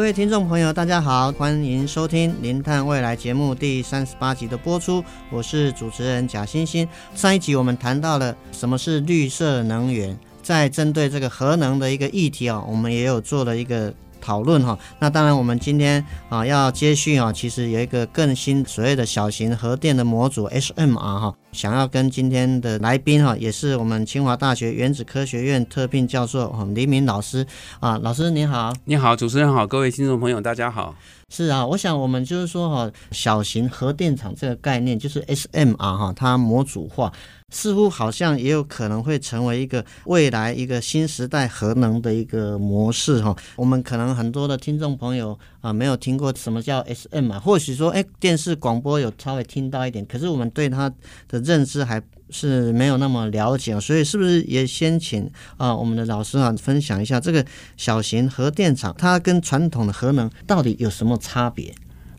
[0.00, 6.88] 各位听众朋友，大家好，欢迎收听《零碳未来》节目第三十八集的播出，我是主持人贾欣欣。
[7.14, 13.92] 上一集我们谈到了什么是绿色能源，在针对这个核能的一个议题啊，我们也有做了一个。
[14.22, 27.44] 讨论哈，那当然我们今天啊要接续啊，其实有一个更新所谓的小型核电的模组 SMR 哈，想要跟今天的来宾哈，也是我们清华大学原子科学院特聘教授黎明老师
[27.80, 30.94] 啊，老师您好，你好，主持人好，各位听众朋友大家好。
[31.28, 37.12] 是啊，我想我们就是说哈，小型核电厂这个概念就是 SMR 哈，它模组化。
[37.52, 43.34] 似乎好像也有可能会成为一个未来一个新时代核能的一个模式哈。
[43.56, 50.88] 我们可能很多的听众朋友啊没有听过什么叫 SM 啊，或许说哎电视广播有稍微听到一点，可是我们对它
[51.26, 57.44] 的认知还是没有那么了解，所以是不是也先请啊我们的老师啊分享一下这个
[57.76, 61.74] 小型核电厂它跟传统的核能到底有什么差别？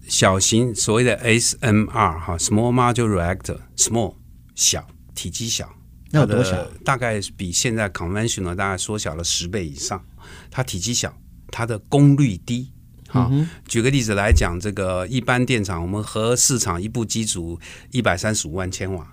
[0.08, 4.16] 小型所谓的 SMR 哈，Small Modular Reactor，Small
[4.56, 4.88] 小。
[5.14, 5.70] 体积小，
[6.12, 6.66] 那有多小？
[6.86, 10.04] 大概比现在 conventional 大概缩小了十倍以上。
[10.50, 11.14] 它体积小，
[11.52, 12.72] 它的功率低。
[13.12, 17.60] 好，嗯、举个例子来讲，这个一般电厂，我们和市场一部机组
[17.92, 19.06] 一百三十五万千瓦。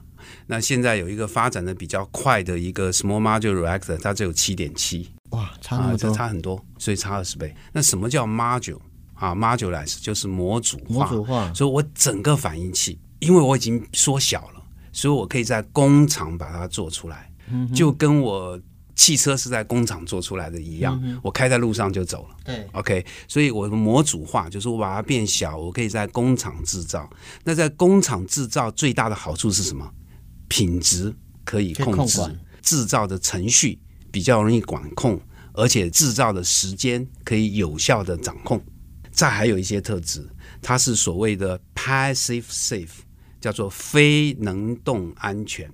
[0.47, 5.11] 那现在有一个发展的比较快的一个 small modular reactor，它只有七点七。
[5.31, 7.55] 哇，差那么多，啊、差很多，所以差二十倍。
[7.73, 8.79] 那什么叫 module
[9.15, 11.07] 啊？modularize 就是模组化。
[11.07, 11.53] 模组化。
[11.53, 14.63] 所以我整个反应器，因为我已经缩小了。
[14.93, 17.31] 所以我可以在工厂把它做出来，
[17.75, 18.59] 就跟我
[18.99, 22.37] 汽车是在工厂做出来的一样，我开在路上就走了。
[22.45, 27.09] 对，OK，所以我的模组化就是我把它变小，我可以在工厂制造。
[27.45, 29.91] 那在工厂制造最大的好处是什么？
[30.49, 31.15] 品质
[31.45, 32.21] 可以控制，
[32.61, 33.79] 制造的程序
[34.11, 35.19] 比较容易管控，
[35.55, 38.61] 而且制造的时间可以有效的掌控。
[39.13, 40.29] 再还有一些特质，
[40.61, 42.89] 它是所谓的 passive safe。
[43.41, 45.71] 叫做非能动安全，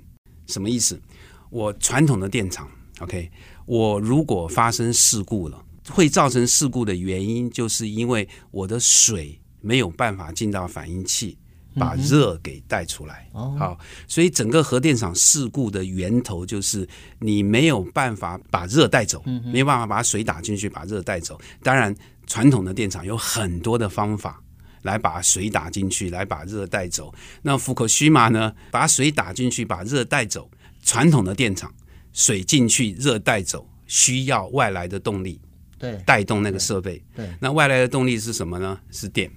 [0.47, 1.01] 什么意思？
[1.49, 2.69] 我传统的电厂
[3.01, 3.31] ，OK，
[3.67, 11.37] 我如果发生事故了，会造成事故的原因，就是因为我的水没有办法进到反应器，
[11.77, 13.29] 把热给带出来。
[13.35, 16.89] 嗯、好，所以整个核电厂事故的源头就是
[17.19, 19.23] 你没有办法把热带走，
[19.53, 21.41] 没有办法把水打进去，把热带走。
[21.63, 21.95] 当然，
[22.27, 24.41] 传统的电厂有很多的方法。
[24.85, 27.11] 来把水打进去，来把热带走。
[27.41, 28.53] 那福克须马呢？
[28.71, 30.51] 把水打进去，把热带走。
[30.83, 31.73] 传统的电厂，
[32.15, 35.39] 水进去，热带走，需要外来的动力，
[35.79, 37.05] 对，带动那个设备。
[37.15, 38.81] 对，那外来的动力是什么呢？
[38.91, 39.31] 是电，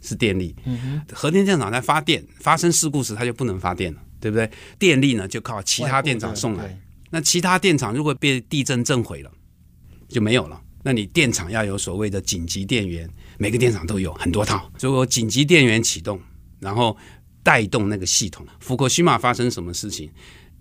[0.00, 0.56] 是电力。
[1.12, 4.50] 核电电厂在发电，发生事故时它就不能发电了，对不对？
[4.78, 6.80] 电力呢就靠其他电厂送来。
[7.10, 9.30] 那其他电厂如果被地震震毁了，
[10.08, 10.62] 就没有了。
[10.82, 13.06] 那你电厂要有所谓的紧急电源。
[13.38, 16.18] 每个电厂都有很多套，所以我紧急电源启动，
[16.58, 16.96] 然后
[17.42, 18.46] 带动那个系统。
[18.60, 20.10] 福克西马发生什么事情？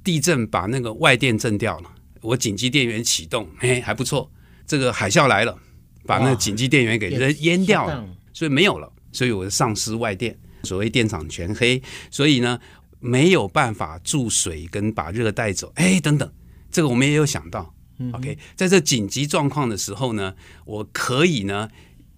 [0.06, 4.32] 地震把那个外电震掉了，我紧急电源启动，哎，还不错。
[4.66, 5.58] 这个海啸来了，
[6.06, 11.82] 把那个紧急电源给人淹掉了，所以没有了，所以我丧失外电，所谓电厂全黑。
[12.10, 12.58] 所以呢，
[13.02, 16.32] 没有办法注水跟把热带走，哎，等等，
[16.72, 17.74] 这个我们也有想到。
[18.14, 20.34] OK，在这紧急状况的时候呢，
[20.64, 21.68] 我可以呢。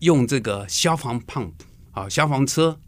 [0.01, 1.53] 用这个消防 pump
[1.89, 2.79] 啊，消防车，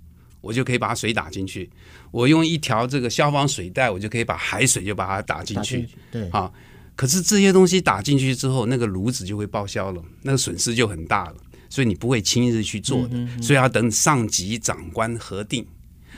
[0.41, 1.69] 我就可以把水打进去。
[2.11, 5.87] 我用一条这个消防水带，我就可以把海水就把它打进去。
[6.11, 6.52] 对，啊，
[6.96, 11.35] 可是这些东西打进去之后，那个炉子就会报销了，那个损失就很大了。
[11.69, 15.66] 所以你不会轻易去做的，所以要等上级长官核定。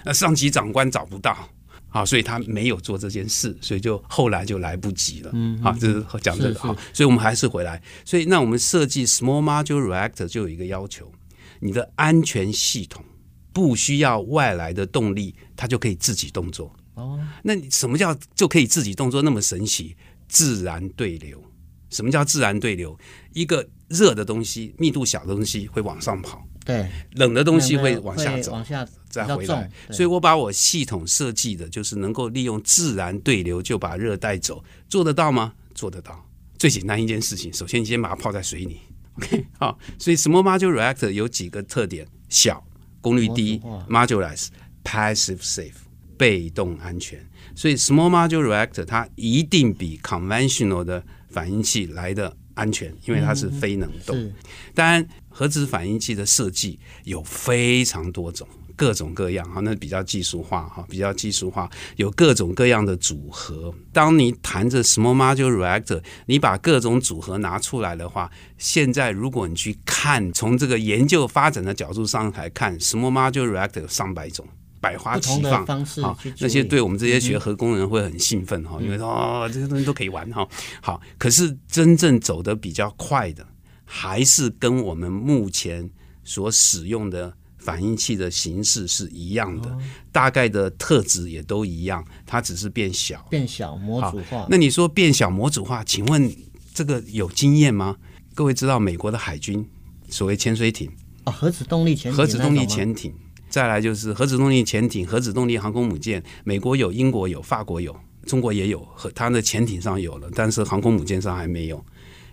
[0.04, 1.50] 那上级长官找不到。
[1.90, 5.31] 啊，所以他没有做这件事，所以就后来就来不及了。
[5.34, 7.81] 嗯，好，这是讲这个好，所以我们还是回来。
[8.06, 11.12] 所以那我们设计 small modular reactor 就有一个要求，
[11.60, 13.04] 你的安全系统
[13.53, 16.74] 不需要外来的动力，它就可以自己动作。
[16.94, 19.95] 哦，那你什么叫就可以自己动作那么神奇？
[20.27, 21.44] 自然对流。
[21.89, 22.98] 什么叫自然对流？
[23.33, 26.42] 一个热的东西，密度小的东西会往上跑。
[26.63, 35.53] 对，冷的东西会往下走，往下再回来，所以我把我系统设计的就是能够利用自然对流就把热带走，做得到吗？
[35.74, 36.24] 做得到。
[36.57, 38.80] 最简单一件事情，首先你先把它泡在水里
[39.18, 39.77] ，OK，好。
[39.98, 42.63] 所以 Small Modular Reactor 有几个特点：小、
[43.01, 43.59] 功率低、
[43.89, 44.50] Modularized、
[44.83, 45.74] Passive Safe、
[46.18, 47.19] 被动安全。
[47.56, 54.18] 所以 Small Modular Reactor 它一定比 Conventional 的反应器来的安全，因为它是非能动。
[54.18, 54.33] 嗯、
[54.74, 58.48] 当然，核子反应器的设计有非常多种。
[58.81, 63.72] 各种各样哈，那比较技术化哈，比较技术化，有各种各样的组合。
[63.94, 74.48] 当你谈着 small modular reactor，你把各种组合拿出来的话，现在如果你去看，从这个研究发展的角度上来看，small modular reactor 有上百种，
[74.80, 76.18] 百花齐放方式啊。
[76.39, 80.48] 那些对我们这些学核工人会很兴奋哈，因为说哦，这些东西都可以玩哈。
[80.81, 83.45] 好，可是真正走得比较快的，
[83.86, 85.88] 还是跟我们目前
[86.24, 87.38] 所使用的。
[87.62, 89.78] 反应器的形式是一样的，
[90.12, 94.48] 大概的特质也都一样，它只是变小，变小模组化。
[94.50, 96.36] 那你说变小模组化，请问
[96.74, 97.96] 这个有经验吗？
[98.34, 99.63] 各位知道美国的海军
[100.10, 100.90] 所谓潜水艇
[101.25, 103.13] 啊，核子动力潜艇，核子动力潜艇，
[103.50, 111.86] 再来就是核子动力潜艇、核子动力航空母舰，美国有，英国有，法国有，中国也有，和它的潜艇上有了，但是航空母舰上还没有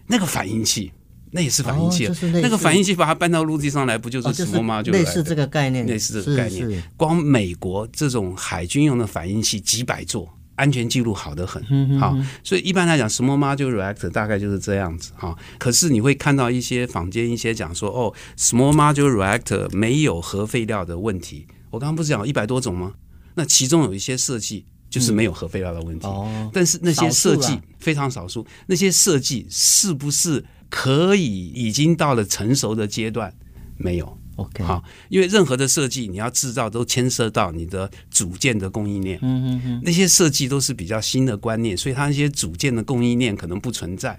[0.06, 0.90] 那个反应器。
[1.30, 4.82] 那也是反应器，哦，那个反应器把它搬到陆地上来，不就是什么吗？
[4.82, 6.82] 就类似这个概念，类似这个概念。
[6.96, 11.62] 光美国这种海军用的反应器几百座，安全记录好得很。
[11.98, 15.12] 好，所以一般来讲，small modular reactor 大概就是这样子。
[15.16, 21.46] 哈，可是你会看到一些坊间一些讲说，哦，small modular reactor 没有核废料的问题。
[21.70, 22.94] 我刚刚不是讲一百多种吗？
[23.34, 26.06] 那其中有一些设计就是没有核废料的问题。
[26.06, 30.44] 哦，但是那些设计非常少数，那些设计是不是？
[30.68, 33.34] 可以，已经到了成熟的阶段，
[33.76, 44.18] 没有，OK，好，因为任何的设计，你要制造都牵涉到你的组件的供应链，嗯嗯嗯，那些设计都是比较新的观念，所以它那些组件的供应链可能不存在。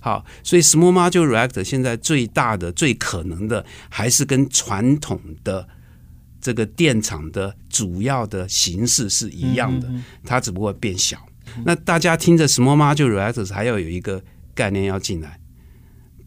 [0.00, 5.68] 好，所以 Small Modular Reactor 现在最大的、最可能的，还是跟传统的
[6.40, 9.90] 这个电厂的主要的形式是一样的，
[10.24, 11.18] 它只不过变小。
[11.64, 14.22] 那大家听着 Small Modular Reactor 还要有一个
[14.54, 15.40] 概念要进来。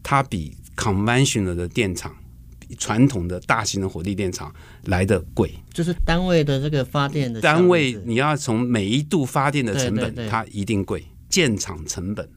[0.02, 2.14] 它比 conventional 的电厂、
[2.58, 4.52] 比传统的大型的火力电厂
[4.84, 11.04] 来的贵，就是单位的这个发电的单位，你要从每一度发电的成本，它一定贵。
[11.28, 12.28] 建厂成本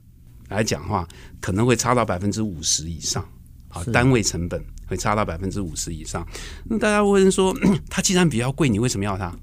[0.48, 1.06] 来讲的话，
[1.42, 3.28] 可能会差到百分之五十以上。
[3.68, 6.26] 啊，单位成本会差到百分之五十以上。
[6.64, 7.54] 那大家会问说，
[7.90, 9.36] 它既然比较贵，你为什么要它？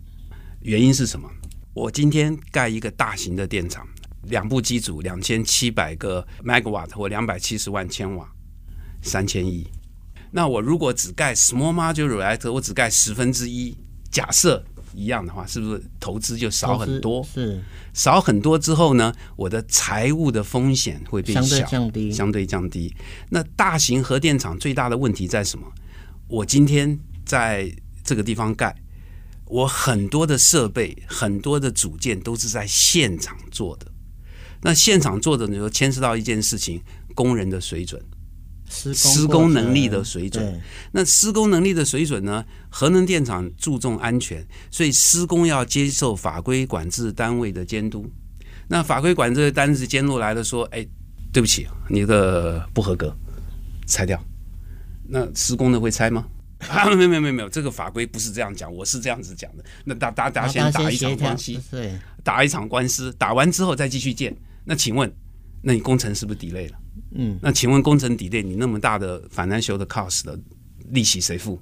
[0.63, 1.29] 原因是什么？
[1.75, 3.87] 我今天盖一个大型的电厂。
[4.25, 8.29] 两部机组两千七百个 megawatt 或两百七十万千瓦，
[9.03, 9.67] 三千亿。
[10.31, 13.77] 那我如果只盖 small modular reactor，我只盖十分之一，
[14.11, 14.65] 假设
[14.95, 17.23] 一样的话，是不是投资就少很多？
[17.35, 22.13] 是少很多之后呢，我的财务的风险会变小，相对降低。
[22.13, 22.97] 相对降低。
[23.29, 25.67] 那大型核电厂最大的问题在什么？
[26.29, 27.71] 我今天在
[28.03, 28.75] 这个地方盖，
[29.45, 33.92] 我很多的设备、很多的组件都是在现场做的。
[34.63, 36.81] 那现场做的，你说牵涉到一件事情，
[37.15, 38.01] 工人的水准，
[38.69, 40.61] 施工能力的水准。
[40.93, 42.45] 那施工能力的水准呢？
[42.71, 48.09] 核能电厂注重安全，所以施工要接受法规管制单位的监督。
[48.69, 50.87] 那法规管制单位监督来了，说：“哎，
[51.33, 53.15] 对不起，你的不合格，
[53.87, 54.19] 拆掉。”
[55.07, 56.25] 那施工的会拆吗？
[56.71, 59.65] 啊，没有没有没有这个法规不是这样讲，我是这样子讲的。
[59.85, 64.35] 那大大家先打一场官司，对，打一场官司，打完之后再继续建。
[64.65, 65.13] 那请问，
[65.61, 66.79] 那你工程是不是 delay 了？
[67.15, 70.39] 嗯，那请问工程 delay，你那么大的 financial 的 cost 的
[70.91, 71.61] 利息谁付？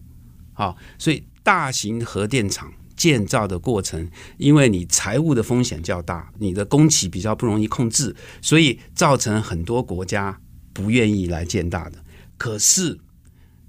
[0.53, 10.39] 好，所以大型核电厂建造的过程，因为你财务的风险较大，你的工期比较不容易控制，所以造成很多国家
[10.73, 11.99] 不愿意来建大的。
[12.37, 12.99] 可是，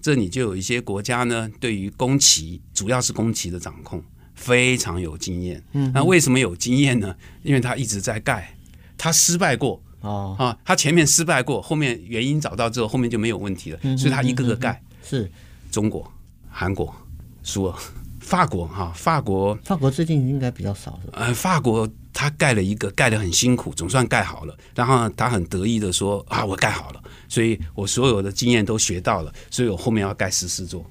[0.02, 4.04] 这里就有一些国家呢，对于工期，主要是工期的掌控
[4.36, 5.64] 非常有经验。
[5.74, 7.16] 嗯，那为什么有经验呢？
[7.44, 8.56] 因为他一直在盖。
[9.02, 14.80] 他失败过哦啊，他前面失败过，后面原因找到之后，后面就没有问题了，所以他一个个盖。
[15.04, 15.30] 是
[15.72, 16.10] 中国、
[16.48, 16.94] 韩国、
[17.42, 17.76] 苏俄、
[18.20, 21.18] 法国哈，法国法国最近应该比较少是吧？
[21.20, 30.86] 呃，法国他盖了一个，盖得很辛苦，总算盖好了，然后他很得意的说啊，我盖好了，所以我所有的经验都学到了，所以我后面要盖十四座。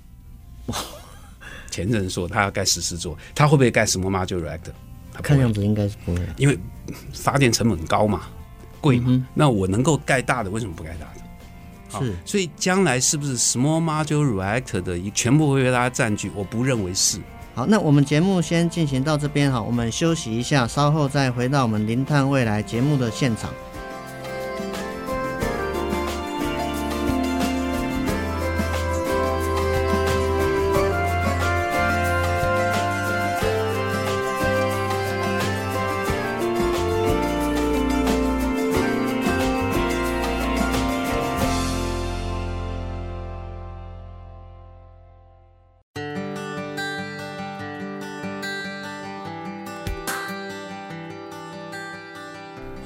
[0.67, 0.77] 哇，
[1.71, 4.73] 前人说他要盖十四座，他会不会盖什么 Modular Reactor？
[5.21, 6.59] 看样子应该是不会，因为
[7.13, 8.23] 发电成本高嘛，
[8.81, 9.07] 贵嘛。
[9.09, 12.05] 嗯、那我能够盖大的，为什么不盖大的？
[12.05, 16.31] 是，所以将来是不是 small modular reactor 的一全部会被大家占据？
[16.37, 17.19] 我不认为是。
[17.53, 23.51] 好，那我们节目先进行到这边哈，我们休息一下，稍后再回到我们零碳未来节目的现场。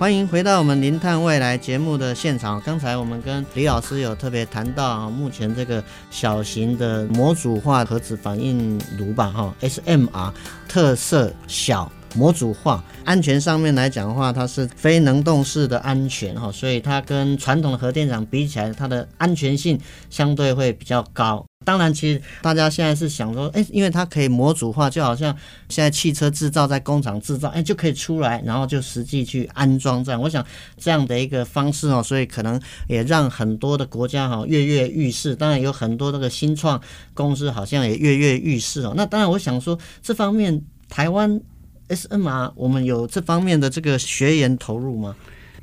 [0.04, 2.60] 欢迎回到我们零碳未来节目的现场。
[2.60, 10.30] 刚才我们跟李老师有特别谈到啊，目前这个小型的模组化核子反应炉吧，哈，SMR
[10.68, 11.90] 特色小。
[12.16, 19.80] 模组化安全上面来讲的话，它是非能动式的安全哈，所以它跟传统的核电厂比起来，它的安全性
[20.10, 21.44] 相对会比较高。
[21.64, 25.34] 当然，其实大家现在是想说，哎，因为它可以模组化，就好像
[25.68, 30.20] 现在汽车制造在工厂制造，哎，就可以出来，然后就实际去安装这样。
[30.20, 30.44] 我想
[30.76, 35.34] 这样的一个方式哦，所以可能也让很多的国家哈跃跃欲试。
[35.34, 36.80] 当然，有很多那个新创
[37.14, 38.92] 公司好像也跃跃欲试哦。
[38.96, 41.40] 那当然，我想说这方面台湾。
[41.86, 45.14] SMR，我们有这方面的这个学员投入吗？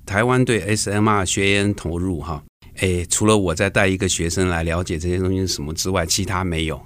[0.05, 2.43] 台湾对 SMR 学员投入哈，
[2.81, 6.81] 诶，除了我在带一个学生来了解这些东西是什么之外，其他没有。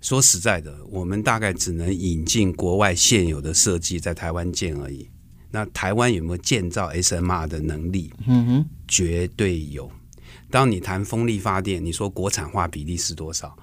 [0.00, 5.08] 说实在的，我们大概只能引进国外现有的设计在台湾建而已。
[5.50, 8.12] 那台湾有没有建造 SMR 的能力？
[8.26, 9.90] 嗯哼，绝对有。
[10.50, 13.56] 当你谈风力发电，你说国产化比例是多少？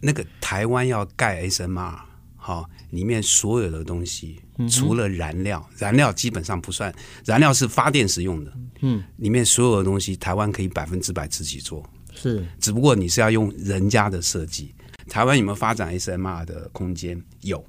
[0.00, 1.98] 那个台湾要盖 SMR。
[2.46, 8.52] 好，里面所有的东西，除了燃料，燃料基本上不算，燃料是发电时用的。
[8.82, 11.84] 嗯，里面所有的东西，台湾可以百分之百自己做。
[12.14, 14.72] 是，只不过你是要用人家的设计。
[15.08, 17.20] 台湾有没有发展 SMR 的空间？
[17.40, 17.66] 有。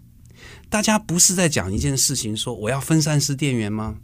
[0.70, 3.98] 大家不是在讲一件事情，说我要分散式电源吗？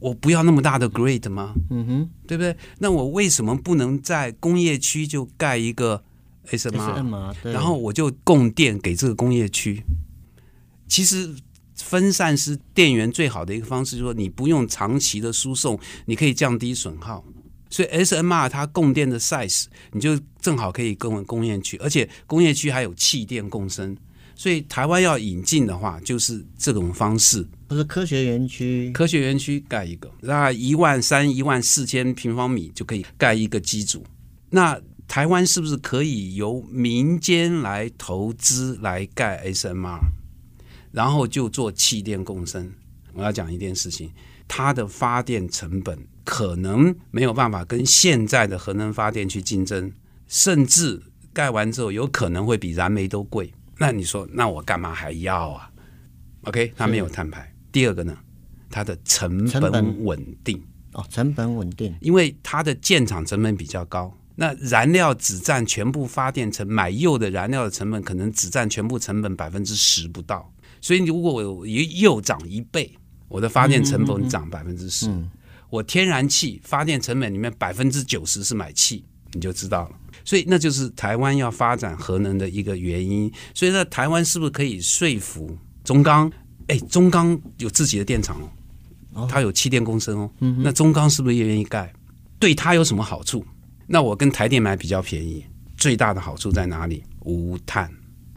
[0.00, 1.54] 我不要那么大的 grid 吗？
[1.70, 2.56] 嗯哼，对不对？
[2.80, 6.02] 那我为什么不能在工业区就盖一个
[6.50, 9.82] ？SMR，然后我就供电给这个工业区。
[10.86, 11.34] 其实
[11.76, 17.24] 分散式电源最好的一个方式，就是说你不用长期的输送，你可以降低损耗。
[17.70, 23.96] 所以 SMR 它供电的 size，你就正好可以供工业区，而且工业区还有气电共生。
[24.36, 27.46] 所以台湾要引进的话，就是这种方式。
[27.66, 34.04] 不是科学园区，科学园区盖一个，那一万三、一万四千平方米就可以盖一个机组。
[34.50, 40.00] 那台湾是不是可以由民间来投资来盖 SMR，
[40.92, 42.72] 然后就做气电共生？
[43.12, 44.10] 我要讲一件事情，
[44.48, 49.92] 它的发电成本可能没有办法跟现在的核能发电去竞争，
[50.26, 51.00] 甚至
[51.32, 53.52] 盖完之后有可能会比燃煤都贵。
[53.78, 55.70] 那你说，那我干嘛还要啊
[56.42, 57.54] ？OK，它没有碳排。
[57.70, 58.16] 第二个呢，
[58.70, 60.60] 它的成本稳定
[60.92, 64.16] 哦，成本稳定，因为它的建厂成本比较高。
[64.36, 70.52] 那燃料只占全部发电成买铀的燃料的成本，可能只占全部成本百分之十不到。
[70.80, 72.90] 所以如果我铀涨一倍，
[73.28, 75.10] 我的发电成本涨百分之十。
[75.70, 79.96] 我天然气发电成本里面百分之九十是买气，你就知道了。
[80.24, 83.30] 所以那就是台湾要发展核能的一个原因。
[83.54, 86.30] 所以那台湾是不是可以说服中钢？
[86.68, 88.40] 哎，中钢有自己的电厂
[89.12, 90.30] 哦，它有气电共生哦。
[90.58, 91.92] 那中钢是不是也愿意盖？
[92.38, 93.44] 对它有什么好处？
[93.86, 95.44] 那我跟台电买比较便宜，
[95.76, 97.02] 最大的好处在哪里？
[97.20, 97.90] 无碳，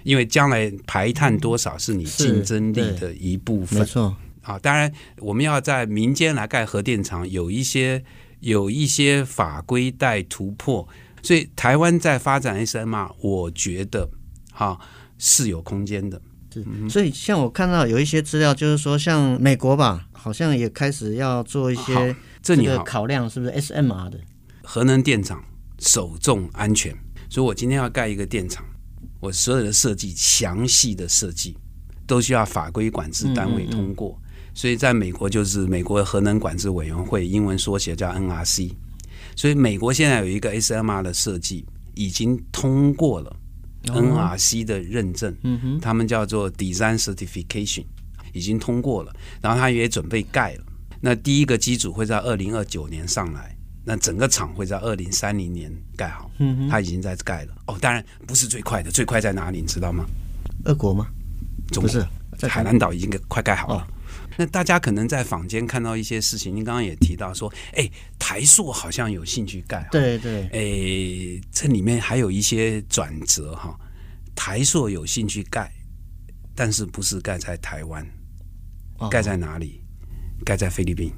[0.03, 3.79] 因为将来排碳多少是你竞争力的一部分。
[3.79, 8.01] 没错啊，当然我们要在民间来盖核电厂，有一些
[8.39, 10.87] 有一些法规待突破，
[11.21, 14.09] 所以台湾在发展 SMR，我觉得
[14.53, 14.79] 哈、啊、
[15.17, 16.21] 是有空间的。
[16.53, 24.17] 是，所以像我看到有一些资料，就是说像美国吧，好像也开始要做一些这个考量，是不是 SMR 的？
[24.69, 25.41] 核能电厂
[25.79, 26.93] 首重安全，
[27.29, 28.65] 所以我今天要盖一个电厂，
[29.21, 31.55] 我所有的设计详细的设计
[32.05, 34.09] 都需要法规管制单位通过。
[34.09, 38.73] 嗯嗯嗯，所以在美国就是美国核能管制委员会，英文缩写叫 NRC。
[39.37, 43.33] 所以美国现在有一个 SMR 的设计已经通过了
[43.85, 45.33] NRC 的认证，
[45.81, 47.85] 他们叫做 Design Certification，
[48.33, 50.65] 已经通过了，然后他也准备盖了。
[50.99, 53.56] 那第一个机组会在二零二九年上来。
[53.89, 57.55] 那整个厂会在二零三零年盖好，嗯，它已经在盖了。
[57.67, 59.61] 哦，当然不是最快的，最快在哪里？
[59.61, 60.05] 你知道吗？
[60.65, 61.07] 俄国吗？
[61.71, 62.05] 中，不是，
[62.37, 63.75] 在海南岛已经快盖好了。
[63.75, 63.87] 哦。
[64.35, 67.89] 那大家可能在坊间看到一些事情，您刚刚也提到说，哎，
[68.19, 69.87] 台塑好像有兴趣盖。
[69.89, 70.47] 对对。
[70.47, 73.73] 哎，这里面还有一些转折哈。
[74.35, 75.71] 台塑有兴趣盖，
[76.53, 78.05] 但是不是盖在台湾，
[78.97, 79.81] 哦盖在哪里？
[80.43, 81.09] 盖在菲律宾。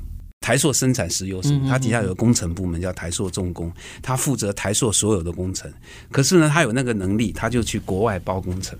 [0.50, 1.70] 台塑生产石油什么？
[1.70, 5.72] 它底下有个工程部门叫台塑重工，它负责台塑所有的工程。
[6.12, 8.76] 可是呢，他有那个能力，他就去国外包工程，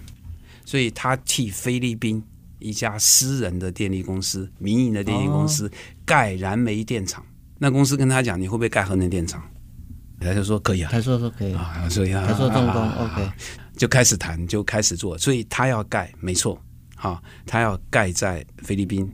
[0.66, 2.24] 所以他替菲律宾
[2.58, 5.72] 一家私人的电力公司、民营的电力公司
[6.04, 7.24] 盖燃煤电厂。
[7.60, 9.40] 那公司跟他讲：“你会不会盖核能电厂？”
[10.20, 13.30] 他就说：“可以啊。”台塑说可以啊，所以啊，台塑重工啊 OK，
[13.78, 15.16] 就开始谈，就开始做。
[15.20, 16.60] 所以他要盖，没错，
[16.96, 19.08] 好，他要盖在菲律宾。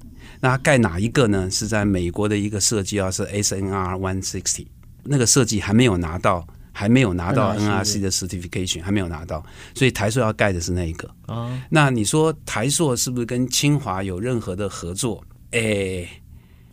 [0.47, 1.49] 那盖哪一个呢？
[1.49, 4.67] 是在美国的一个设计啊，是 SNR One Sixty，
[5.03, 11.09] 那个设计还没有拿到，还没有拿到 NRC 的 certification，还没有拿到，所以台硕要盖的是那一个。
[11.25, 15.25] 哦，那你说台硕是不是跟清华有任何的合作？
[15.49, 16.07] 哎，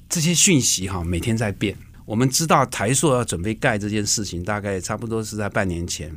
[0.07, 1.75] 这些讯息哈，每天在变。
[2.05, 6.15] 我们知道台硕要准备盖这件事情，大概差不多是在半年前。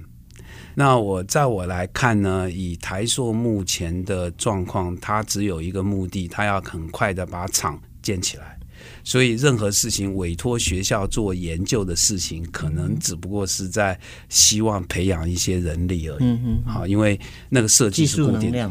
[0.74, 8.58] 那我在我来看呢，以台塑目前的状况，它只有一个目的，它要很快的把厂建起来。
[9.04, 13.98] 所以任何事情委托学校做研究的事情，可能只不过是在
[14.30, 16.24] 希望培养一些人力而已。
[16.24, 17.20] 嗯嗯，好，因为
[17.50, 18.70] 那个设计技术是固定的。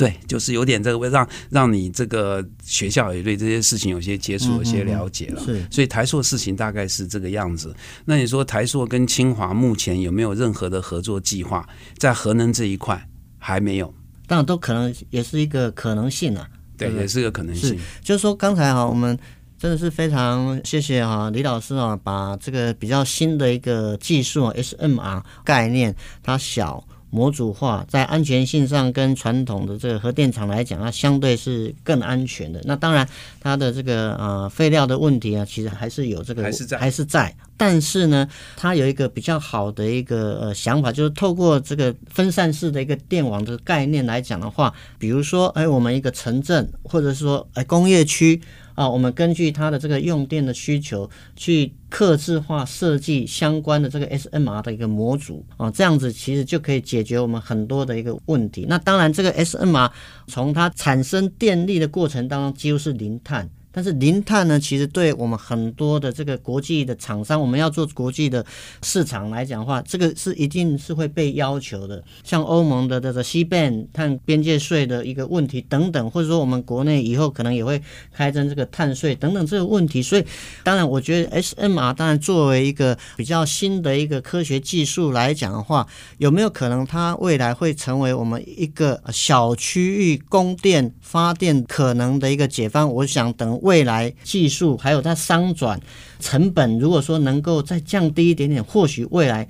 [0.00, 5.42] 对，就是有点这个，让让你这个学校也对这些事情有些接触、有些了解了。
[5.46, 7.76] 嗯、是，所以台塑的事情大概是这个样子。
[8.06, 11.68] 那你说台塑跟清华目前有没有任何的合作计划？
[11.98, 13.92] 在核能这一块还没有，
[14.26, 16.48] 当然都可能也是一个可能性啊。
[16.78, 17.78] 对，对也是个可能性。
[18.02, 19.18] 就是说，刚才哈，我们
[19.58, 26.82] 真的是非常谢谢哈李老师啊，把这个比较新的一个技术 SMR 概念，它小。
[27.10, 32.60] 模组化在安全性上跟传统的这个核电厂来讲，它相对是更安全的。
[32.64, 33.08] 那当然，
[33.40, 37.34] 它的这个呃废料的问题啊，其实还是有这个还是在还是在。
[37.56, 38.26] 但是呢，
[38.56, 48.40] 它有一个比较好的一个呃想法，就是透过这个分散式的一个电网的概念来讲的话，比如说，哎，我们一个城镇或者是说哎工业区。
[48.80, 58.64] 啊，我们根据它的这个用电的需求，去刻制化设计相关的这个 SMR 的一个模组啊，这样子其实就可以解决我们很多的一个问题。
[58.66, 59.90] 那当然，这个 SMR
[60.28, 63.50] 从它产生电力的过程当中，几乎是零碳。
[63.72, 68.44] 但是零碳呢，其实对我们很多的这个国际的厂商，我们要做国际的
[68.82, 72.02] 市场来讲的话，这个是一定是会被要求的。
[72.24, 77.80] 像欧盟的这个 CBAM 碳边界税的一个问题等等，或者说我们国内以后可能也会
[78.12, 80.02] 开征这个碳税等等这个问题。
[80.02, 80.24] 所以，
[80.64, 85.86] 当然我觉得 SMR 当然作为一个比较新的一个科学技术来讲的话，
[86.18, 92.92] 有没有可能它未来会成为我们一个小区域供电发电可能的一个解方？
[92.92, 93.59] 我想等。
[93.62, 95.80] 未来技术还有它商转
[96.18, 99.46] 成本，如果说能够再降低一点点，或许未来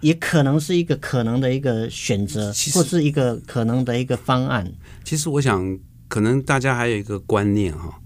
[0.00, 4.70] 也可能是一个可能的一个选择，或是一个可能的一个方案。
[5.02, 8.00] 其实我想，可能大家还有一个观念哈，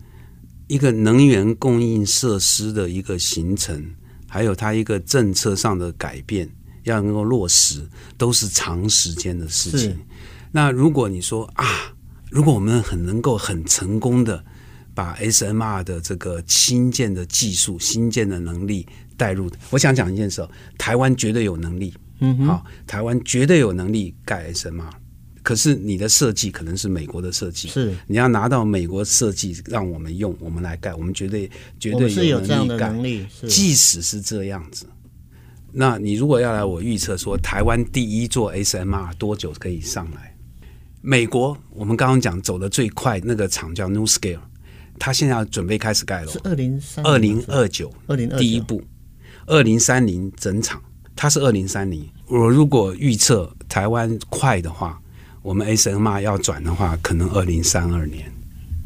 [0.67, 3.85] 一个能源供应设施的一个形成，
[4.29, 6.49] 还有它一个政策上的改变，
[6.85, 9.99] 要能够落实，都是长时间的事情。
[10.53, 11.65] 那如果你说啊，
[12.31, 14.45] 如果我们很能够很成功的。
[14.99, 18.85] 把 SMR 的这个新建的技术、新建的能力
[19.17, 20.45] 带入，我想讲一件事：
[20.77, 24.91] 台湾绝对有能力，嗯，好，台湾绝对有能力盖 SMR。
[25.41, 33.25] 可是你的设计可能是美国的设计，是你要拿到美国设计让我们用，我们来盖，我们绝对绝对是有这样的能力。
[33.49, 34.85] 即使是这样子，
[35.71, 40.35] 那你如果要来我预测说，台湾第一座 SMR 多久可以上来？
[41.01, 44.41] 美国我们刚刚讲走的最快那个厂叫 NuScale。
[44.99, 48.83] 他现在要准备开始盖了，是二零三二零二九，二零二第一步，
[49.47, 50.83] 二零三零整场，
[51.15, 52.07] 它是二零三零。
[52.27, 55.01] 我如果预测台湾快的话，
[55.43, 58.31] 我们 SMR 要转的话，可能二零三二年。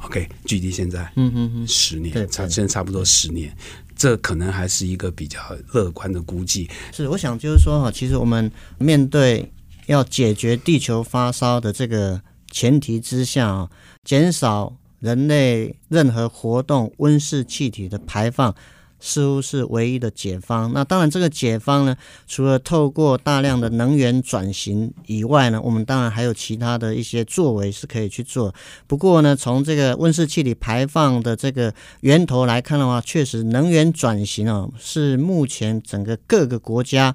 [0.05, 3.57] OK，距离现在嗯嗯嗯十年，差现在差不多十年，
[3.97, 5.39] 这可能还是一个比较
[5.73, 6.69] 乐观的估计。
[6.93, 9.53] 是，我想就是说哈，其实我们面对
[9.87, 12.21] 要解决地球发烧的这个
[12.51, 13.71] 前提之下啊，
[14.05, 14.77] 减少。
[15.03, 18.55] 人类任何活动温室气体的排放，
[19.01, 20.73] 似乎是唯一的解方。
[20.73, 21.97] 那当然，这个解方呢，
[22.29, 28.55] 除了透过大量的能源转型以外呢，我们当然还有其他的一些作为是可以去做。
[28.87, 37.15] 不过呢，从这个温室气体排放的这个源头来看的话，确实能源转型啊，是目前整个各个国家。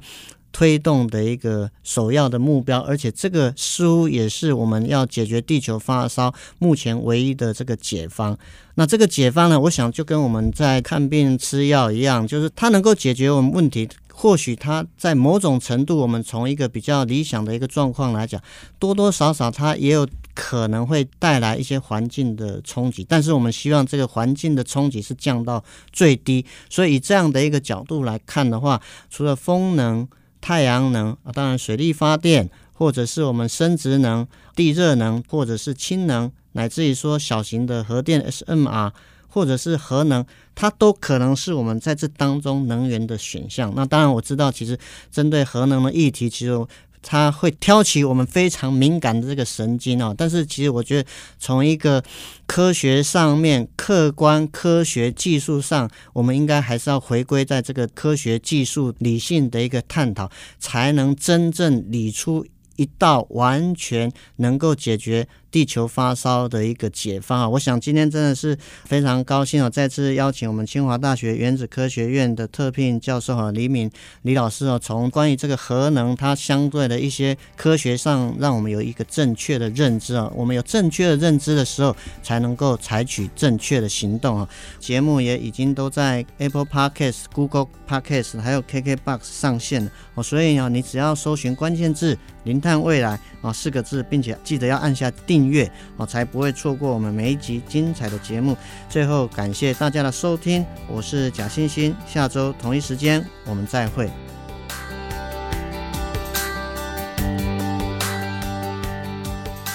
[0.52, 8.38] 推动的一个首要的目标，而且这个似乎也是我们要解决地球发烧目前唯一的这个解方。
[8.76, 13.88] 那这个解方呢，我想就跟我们在看病吃药一样，就是它能够解决我们问题。
[14.20, 18.42] 或许它在某种程度，我们从一个比较理想的一个状况来讲，
[18.80, 26.44] 多多少少它也有可能会带来一些环境的冲击，但是我们希望这个环境的冲击是降到最低。
[26.68, 28.82] 所以以这样的一个角度来看的话，
[29.12, 30.08] 除了风能、
[30.48, 38.94] 太阳能啊，当然水力发电，或者是我们生殖能、地热能，或者是氢能，乃至于说小型的核电 SMR。
[39.30, 43.72] 或者是核能，它都可能是我们在这当中能源的选项。
[43.76, 44.76] 那当然我知道，其实
[45.12, 46.66] 针对核能的议题，其实
[47.02, 50.14] 它会挑起我们非常敏感的这个神经哦。
[50.18, 52.04] 但是其实我觉得，从一个
[52.46, 60.30] 科学上面、客观科学技术上，我们应该还是要回归在这个科学技术理性的一个探讨，
[60.60, 65.28] 才能真正理出一道完全能够解决。
[65.52, 67.50] 地球发烧的一个解方啊！
[67.50, 69.70] 我想今天真的是非常高兴啊！
[69.70, 73.90] 再次邀请我们清华大学原子科学院的特聘教授啊，李敏
[74.24, 80.32] 李老师啊，从关于这个核能它相对的一些科学上，让我们有一个正确的认知啊。
[80.36, 84.50] 我们有正确的认知的时候，才能够采取正确的行动啊。
[84.80, 95.72] 节目也已经都在 Apple Podcast、Google Podcast 还有 KKBox 上线了哦，所以啊，你只要搜寻关键字“零碳未来”啊四个字，并且记得要按下订订阅。
[95.98, 98.58] 我，才不会错过我们每一集精彩的节目。
[98.90, 104.10] 最后，感谢大家的收听，我是贾欣欣，下周同一时间我们再会。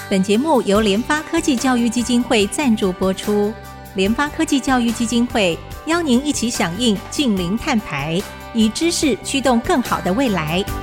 [0.09, 3.53] 本节目由联发科技教育基金会赞助播出。
[3.95, 8.21] 联发科技教育基金会邀您一起响应近零碳排，
[8.53, 10.82] 以知识驱动更好的未来。